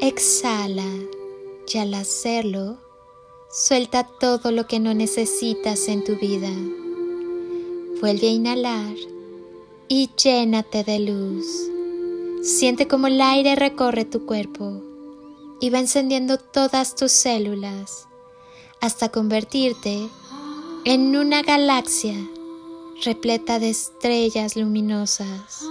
Exhala 0.00 0.84
y 1.72 1.78
al 1.78 1.94
hacerlo, 1.94 2.76
suelta 3.50 4.04
todo 4.04 4.52
lo 4.52 4.66
que 4.66 4.78
no 4.78 4.92
necesitas 4.92 5.88
en 5.88 6.04
tu 6.04 6.16
vida. 6.16 6.50
Vuelve 8.00 8.28
a 8.28 8.30
inhalar 8.30 8.94
y 9.88 10.10
llénate 10.22 10.84
de 10.84 10.98
luz. 10.98 11.46
Siente 12.42 12.86
como 12.86 13.06
el 13.06 13.22
aire 13.22 13.56
recorre 13.56 14.04
tu 14.04 14.26
cuerpo 14.26 14.82
y 15.60 15.70
va 15.70 15.78
encendiendo 15.78 16.36
todas 16.36 16.94
tus 16.94 17.12
células 17.12 18.06
hasta 18.82 19.08
convertirte 19.08 20.08
en 20.84 21.16
una 21.16 21.40
galaxia 21.42 22.16
repleta 23.02 23.58
de 23.58 23.70
estrellas 23.70 24.56
luminosas. 24.56 25.64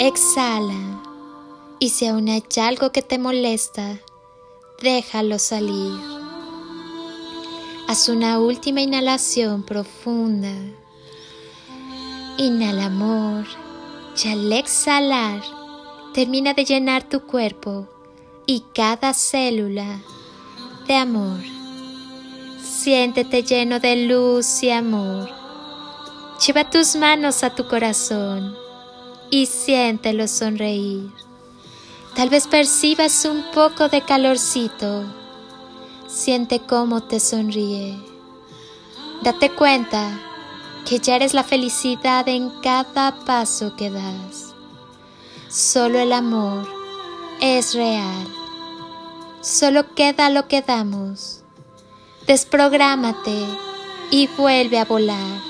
Exhala 0.00 1.07
y 1.78 1.90
si 1.90 2.06
aún 2.06 2.28
hay 2.28 2.42
algo 2.60 2.92
que 2.92 3.02
te 3.02 3.18
molesta, 3.18 3.98
déjalo 4.82 5.38
salir. 5.38 5.98
Haz 7.86 8.08
una 8.08 8.38
última 8.38 8.80
inhalación 8.80 9.62
profunda. 9.62 10.52
Inhala 12.36 12.86
amor 12.86 13.46
y 14.22 14.28
al 14.28 14.52
exhalar 14.52 15.42
termina 16.12 16.54
de 16.54 16.64
llenar 16.64 17.08
tu 17.08 17.20
cuerpo 17.20 17.88
y 18.46 18.64
cada 18.74 19.14
célula 19.14 20.00
de 20.86 20.94
amor. 20.96 21.40
Siéntete 22.62 23.42
lleno 23.42 23.80
de 23.80 24.06
luz 24.06 24.62
y 24.62 24.70
amor. 24.70 25.30
Lleva 26.46 26.70
tus 26.70 26.96
manos 26.96 27.42
a 27.42 27.54
tu 27.54 27.66
corazón 27.68 28.54
y 29.30 29.46
siéntelo 29.46 30.28
sonreír. 30.28 31.27
Tal 32.18 32.30
vez 32.30 32.48
percibas 32.48 33.24
un 33.26 33.44
poco 33.54 33.88
de 33.88 34.02
calorcito. 34.02 35.04
Siente 36.08 36.58
cómo 36.58 37.00
te 37.00 37.20
sonríe. 37.20 37.96
Date 39.22 39.50
cuenta 39.50 40.18
que 40.84 40.98
ya 40.98 41.14
eres 41.14 41.32
la 41.32 41.44
felicidad 41.44 42.26
en 42.26 42.50
cada 42.60 43.24
paso 43.24 43.76
que 43.76 43.90
das. 43.90 44.52
Solo 45.48 46.00
el 46.00 46.12
amor 46.12 46.68
es 47.40 47.76
real. 47.76 48.26
Solo 49.40 49.94
queda 49.94 50.28
lo 50.28 50.48
que 50.48 50.60
damos. 50.60 51.44
Desprográmate 52.26 53.44
y 54.10 54.26
vuelve 54.36 54.80
a 54.80 54.84
volar. 54.86 55.40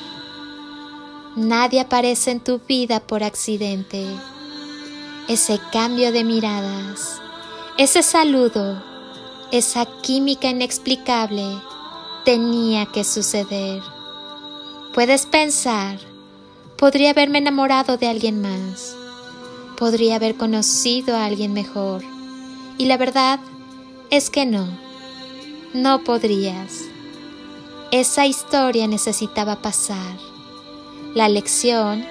Nadie 1.35 1.81
aparece 1.81 2.31
en 2.31 2.41
tu 2.41 2.59
vida 2.59 3.01
por 3.01 3.25
accidente 3.25 4.07
ese 5.29 5.61
cambio 5.71 6.11
de 6.11 6.25
miradas, 6.25 7.21
ese 7.77 8.03
saludo, 8.03 8.83
esa 9.53 9.87
química 10.01 10.49
inexplicable 10.49 11.47
tenía 12.25 12.87
que 12.87 13.05
suceder. 13.05 13.83
Puedes 14.95 15.27
pensar, 15.27 15.99
podría 16.77 17.11
haberme 17.11 17.39
enamorado 17.39 17.99
de 17.99 18.09
alguien 18.09 18.41
más, 18.41 18.97
podría 19.77 20.17
haber 20.17 20.37
conocido 20.37 21.15
a 21.15 21.27
alguien 21.27 21.53
mejor, 21.53 22.03
y 22.79 22.87
la 22.87 22.97
verdad 22.97 23.39
es 24.11 24.31
que 24.31 24.47
no, 24.47 24.67
no 25.75 26.05
podrías. 26.05 26.85
Esa 27.91 28.27
historia 28.27 28.87
necesitaba 28.87 29.57
pasar. 29.57 30.17
La 31.15 31.29
lección 31.29 32.05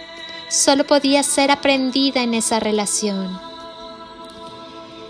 solo 0.50 0.86
podía 0.86 1.24
ser 1.24 1.52
aprendida 1.52 2.24
en 2.24 2.34
esa 2.34 2.60
relación. 2.60 3.40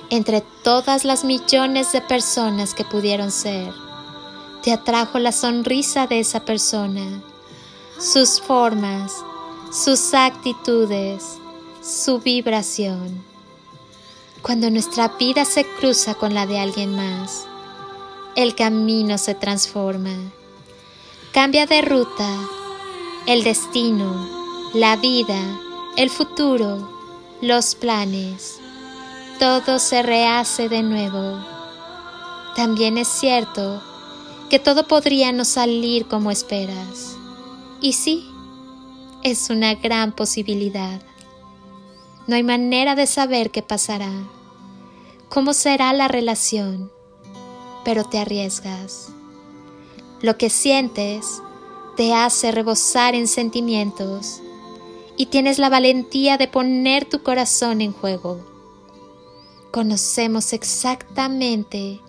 Entre 0.10 0.42
todas 0.64 1.04
las 1.04 1.24
millones 1.24 1.92
de 1.92 2.02
personas 2.02 2.74
que 2.74 2.84
pudieron 2.84 3.32
ser, 3.32 3.72
te 4.64 4.72
atrajo 4.72 5.20
la 5.20 5.32
sonrisa 5.32 6.08
de 6.08 6.20
esa 6.20 6.44
persona, 6.46 7.22
sus 8.00 8.42
formas, 8.42 9.14
sus 9.72 10.14
actitudes, 10.14 11.38
su 11.84 12.20
vibración. 12.20 13.24
Cuando 14.42 14.70
nuestra 14.72 15.10
vida 15.20 15.46
se 15.46 15.66
cruza 15.66 16.16
con 16.16 16.34
la 16.34 16.46
de 16.46 16.60
alguien 16.60 16.96
más, 16.96 17.46
el 18.36 18.56
camino 18.56 19.18
se 19.18 19.36
transforma, 19.36 20.16
cambia 21.34 21.66
de 21.66 21.82
ruta, 21.82 22.30
el 23.26 23.44
destino 23.44 24.37
la 24.74 24.98
vida, 24.98 25.40
el 25.96 26.10
futuro, 26.10 26.90
los 27.42 27.74
planes, 27.76 28.60
todo 29.40 29.80
se 29.80 30.04
rehace 30.04 30.68
de 30.68 30.84
nuevo. 30.84 31.40
También 32.56 32.98
es 32.98 33.08
cierto 33.08 33.82
que 34.50 34.60
todo 34.60 34.86
podría 34.86 35.32
no 35.32 35.46
salir 35.46 36.08
como 36.08 36.32
esperas. 36.32 37.16
Y 37.80 37.94
sí, 37.94 38.30
es 39.24 39.50
una 39.50 39.76
gran 39.76 40.12
posibilidad. 40.12 41.02
No 42.28 42.36
hay 42.36 42.44
manera 42.44 42.96
de 42.96 43.08
saber 43.08 43.52
qué 43.52 43.62
pasará, 43.62 44.12
cómo 45.30 45.54
será 45.54 45.94
la 45.94 46.10
relación, 46.10 46.92
pero 47.86 48.04
te 48.04 48.20
arriesgas. 48.20 49.10
Lo 50.22 50.38
que 50.38 50.50
sientes 50.50 51.42
te 51.96 52.14
hace 52.14 52.52
rebosar 52.52 53.16
en 53.16 53.30
sentimientos 53.30 54.42
y 55.18 55.26
tienes 55.26 55.58
la 55.58 55.70
valentía 55.70 56.38
de 56.38 56.48
poner 56.48 57.06
tu 57.06 57.24
corazón 57.24 57.82
en 57.82 57.92
juego. 57.92 58.40
Conocemos 59.72 60.54
exactamente 60.54 62.00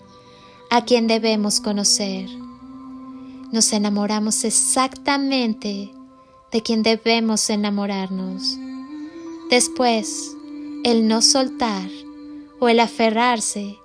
a 0.70 0.84
quien 0.84 1.06
debemos 1.06 1.60
conocer. 1.60 2.28
Nos 3.50 3.72
enamoramos 3.72 4.44
exactamente 4.44 5.90
de 6.52 6.62
quien 6.62 6.82
debemos 6.82 7.48
enamorarnos. 7.48 8.58
Después, 9.50 10.36
el 10.84 11.08
no 11.08 11.22
soltar 11.22 11.88
o 12.60 12.68
el 12.68 12.80
aferrarse 12.80 13.78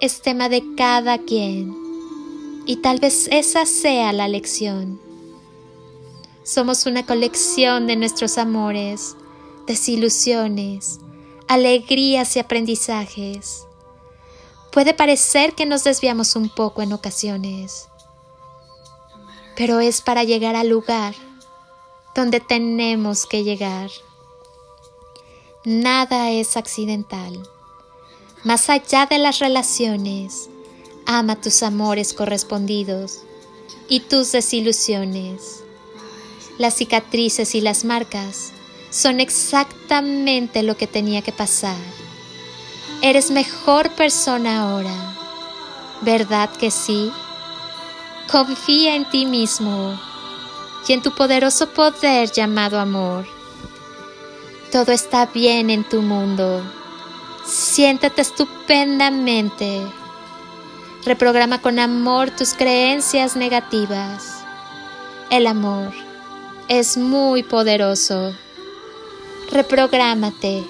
es 0.00 0.20
tema 0.22 0.48
de 0.48 0.62
cada 0.76 1.18
quien. 1.18 1.74
Y 2.66 2.76
tal 2.76 2.98
vez 2.98 3.28
esa 3.30 3.64
sea 3.64 4.12
la 4.12 4.26
lección. 4.26 5.05
Somos 6.46 6.86
una 6.86 7.04
colección 7.04 7.88
de 7.88 7.96
nuestros 7.96 8.38
amores, 8.38 9.16
desilusiones, 9.66 11.00
alegrías 11.48 12.36
y 12.36 12.38
aprendizajes. 12.38 13.66
Puede 14.70 14.94
parecer 14.94 15.56
que 15.56 15.66
nos 15.66 15.82
desviamos 15.82 16.36
un 16.36 16.48
poco 16.48 16.82
en 16.82 16.92
ocasiones, 16.92 17.88
pero 19.56 19.80
es 19.80 20.00
para 20.00 20.22
llegar 20.22 20.54
al 20.54 20.68
lugar 20.68 21.16
donde 22.14 22.38
tenemos 22.38 23.26
que 23.26 23.42
llegar. 23.42 23.90
Nada 25.64 26.30
es 26.30 26.56
accidental. 26.56 27.42
Más 28.44 28.70
allá 28.70 29.06
de 29.06 29.18
las 29.18 29.40
relaciones, 29.40 30.48
ama 31.06 31.40
tus 31.40 31.64
amores 31.64 32.14
correspondidos 32.14 33.22
y 33.88 33.98
tus 33.98 34.30
desilusiones. 34.30 35.65
Las 36.58 36.74
cicatrices 36.74 37.54
y 37.54 37.60
las 37.60 37.84
marcas 37.84 38.52
son 38.88 39.20
exactamente 39.20 40.62
lo 40.62 40.74
que 40.78 40.86
tenía 40.86 41.20
que 41.20 41.32
pasar. 41.32 41.76
Eres 43.02 43.30
mejor 43.30 43.90
persona 43.90 44.62
ahora. 44.62 44.94
¿Verdad 46.00 46.48
que 46.50 46.70
sí? 46.70 47.12
Confía 48.32 48.96
en 48.96 49.04
ti 49.10 49.26
mismo 49.26 50.00
y 50.88 50.94
en 50.94 51.02
tu 51.02 51.14
poderoso 51.14 51.68
poder 51.68 52.32
llamado 52.32 52.80
amor. 52.80 53.26
Todo 54.72 54.92
está 54.92 55.26
bien 55.26 55.68
en 55.68 55.84
tu 55.84 56.00
mundo. 56.00 56.62
Siéntate 57.44 58.22
estupendamente. 58.22 59.86
Reprograma 61.04 61.60
con 61.60 61.78
amor 61.78 62.30
tus 62.30 62.54
creencias 62.54 63.36
negativas. 63.36 64.42
El 65.28 65.46
amor 65.46 66.05
es 66.68 66.96
muy 66.96 67.44
poderoso. 67.44 68.34
Reprográmate. 69.52 70.64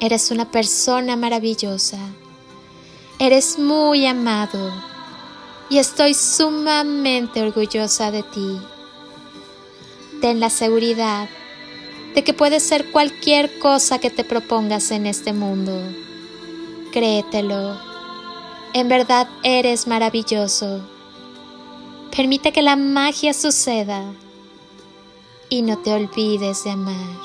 Eres 0.00 0.30
una 0.30 0.50
persona 0.50 1.16
maravillosa. 1.16 1.98
Eres 3.18 3.58
muy 3.58 4.06
amado 4.06 4.72
y 5.70 5.78
estoy 5.78 6.14
sumamente 6.14 7.42
orgullosa 7.42 8.10
de 8.10 8.22
ti. 8.22 8.60
Ten 10.20 10.40
la 10.40 10.50
seguridad 10.50 11.28
de 12.14 12.24
que 12.24 12.34
puedes 12.34 12.62
ser 12.62 12.90
cualquier 12.90 13.58
cosa 13.58 13.98
que 13.98 14.10
te 14.10 14.24
propongas 14.24 14.90
en 14.90 15.06
este 15.06 15.32
mundo. 15.32 15.72
Créetelo. 16.92 17.78
En 18.74 18.88
verdad 18.88 19.26
eres 19.42 19.86
maravilloso. 19.86 20.80
Permite 22.14 22.52
que 22.52 22.62
la 22.62 22.76
magia 22.76 23.32
suceda 23.32 24.04
y 25.50 25.62
no 25.62 25.78
te 25.78 25.92
olvides 25.92 26.64
de 26.64 26.70
amar. 26.70 27.18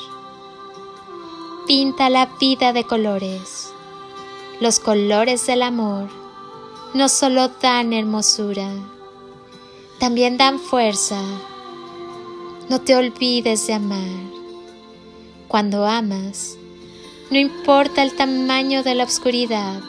Pinta 1.67 2.09
la 2.09 2.25
vida 2.39 2.73
de 2.73 2.83
colores. 2.83 3.71
Los 4.59 4.79
colores 4.79 5.45
del 5.45 5.61
amor 5.61 6.09
no 6.93 7.07
solo 7.07 7.49
dan 7.61 7.93
hermosura, 7.93 8.69
también 9.99 10.37
dan 10.37 10.59
fuerza. 10.59 11.21
No 12.67 12.81
te 12.81 12.95
olvides 12.95 13.67
de 13.67 13.73
amar. 13.73 14.25
Cuando 15.47 15.85
amas, 15.85 16.57
no 17.29 17.37
importa 17.37 18.01
el 18.01 18.15
tamaño 18.15 18.81
de 18.81 18.95
la 18.95 19.03
oscuridad, 19.03 19.79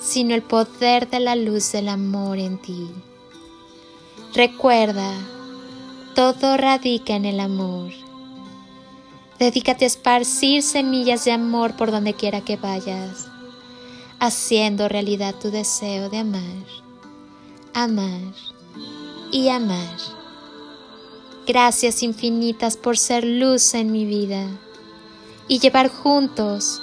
sino 0.00 0.34
el 0.34 0.42
poder 0.42 1.08
de 1.08 1.20
la 1.20 1.36
luz 1.36 1.70
del 1.72 1.88
amor 1.88 2.38
en 2.38 2.58
ti. 2.58 2.90
Recuerda, 4.34 5.12
todo 6.16 6.56
radica 6.56 7.14
en 7.14 7.26
el 7.26 7.40
amor. 7.40 7.92
Dedícate 9.38 9.84
a 9.84 9.88
esparcir 9.88 10.62
semillas 10.62 11.26
de 11.26 11.32
amor 11.32 11.76
por 11.76 11.90
donde 11.90 12.14
quiera 12.14 12.40
que 12.40 12.56
vayas, 12.56 13.28
haciendo 14.18 14.88
realidad 14.88 15.34
tu 15.34 15.50
deseo 15.50 16.08
de 16.08 16.16
amar, 16.16 16.64
amar 17.74 18.32
y 19.30 19.50
amar. 19.50 19.98
Gracias 21.46 22.02
infinitas 22.02 22.78
por 22.78 22.96
ser 22.96 23.22
luz 23.22 23.74
en 23.74 23.92
mi 23.92 24.06
vida 24.06 24.48
y 25.48 25.58
llevar 25.58 25.90
juntos 25.90 26.80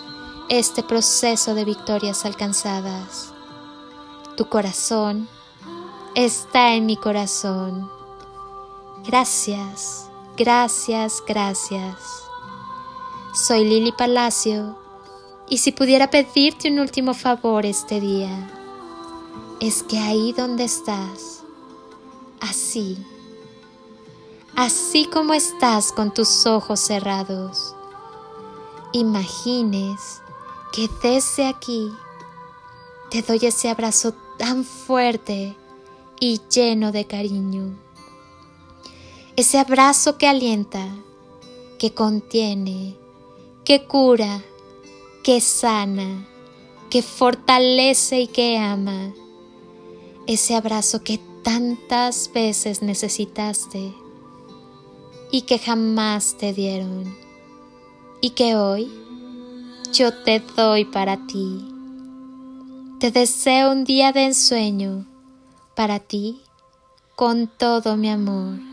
este 0.48 0.84
proceso 0.84 1.56
de 1.56 1.66
victorias 1.66 2.24
alcanzadas. 2.24 3.34
Tu 4.38 4.48
corazón 4.48 5.28
está 6.14 6.76
en 6.76 6.86
mi 6.86 6.98
corazón. 6.98 8.03
Gracias, 9.06 10.10
gracias, 10.38 11.22
gracias. 11.28 12.24
Soy 13.34 13.66
Lili 13.66 13.92
Palacio 13.92 14.78
y 15.50 15.58
si 15.58 15.74
pudiera 15.74 16.10
pedirte 16.10 16.72
un 16.72 16.80
último 16.80 17.14
favor 17.14 17.66
este 17.66 18.00
día, 18.00 18.50
es 19.60 19.84
que 19.84 20.00
ahí 20.00 20.32
donde 20.32 20.64
estás, 20.64 21.44
así, 22.40 22.98
así 24.56 25.06
como 25.12 25.34
estás 25.34 25.92
con 25.92 26.14
tus 26.14 26.46
ojos 26.46 26.80
cerrados, 26.80 27.76
imagines 28.94 30.22
que 30.72 30.90
desde 31.04 31.46
aquí 31.46 31.92
te 33.12 33.22
doy 33.22 33.40
ese 33.42 33.70
abrazo 33.70 34.14
tan 34.38 34.64
fuerte 34.64 35.58
y 36.22 36.40
lleno 36.50 36.94
de 36.94 37.06
cariño. 37.06 37.84
Ese 39.36 39.58
abrazo 39.58 40.20
que 40.20 40.28
alienta, 40.28 40.88
que 41.80 41.92
contiene, 41.92 42.96
que 43.66 43.86
cura, 43.86 44.44
que 45.24 45.42
sana, 45.42 46.28
que 46.92 47.02
fortalece 47.02 48.22
y 48.22 48.28
que 48.28 48.60
ama. 48.60 49.12
Ese 50.28 50.56
abrazo 50.56 51.04
que 51.04 51.20
tantas 51.44 52.32
veces 52.32 52.84
necesitaste 52.84 53.92
y 55.32 55.42
que 55.42 55.58
jamás 55.58 56.38
te 56.38 56.54
dieron 56.54 57.18
y 58.22 58.30
que 58.30 58.56
hoy 58.56 58.92
yo 59.92 60.14
te 60.14 60.42
doy 60.56 60.86
para 60.86 61.26
ti. 61.26 61.66
Te 63.00 63.10
deseo 63.10 63.72
un 63.72 63.84
día 63.84 64.12
de 64.12 64.26
ensueño 64.26 65.08
para 65.76 65.98
ti 65.98 66.40
con 67.16 67.48
todo 67.48 67.98
mi 67.98 68.12
amor. 68.12 68.73